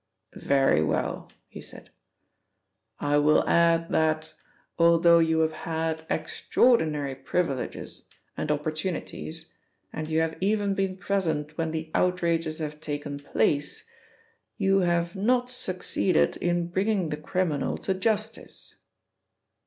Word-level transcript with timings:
"Very 0.33 0.81
well," 0.81 1.31
he 1.47 1.61
said. 1.61 1.91
"I 2.97 3.17
will 3.17 3.47
add 3.47 3.91
that, 3.91 4.33
although 4.79 5.19
you 5.19 5.41
have 5.41 5.51
had 5.51 6.07
extraordinary 6.09 7.13
privileges, 7.13 8.05
and 8.35 8.51
opportunities, 8.51 9.51
and 9.93 10.09
you 10.09 10.21
have 10.21 10.39
even 10.41 10.73
been 10.73 10.97
present 10.97 11.55
when 11.55 11.69
the 11.69 11.91
outrages 11.93 12.57
have 12.57 12.81
taken 12.81 13.19
place, 13.19 13.87
you 14.57 14.79
have 14.79 15.15
not 15.15 15.51
succeeded 15.51 16.35
in 16.37 16.69
bringing 16.69 17.09
the 17.09 17.17
criminal 17.17 17.77
to 17.77 17.93
justice." 17.93 18.77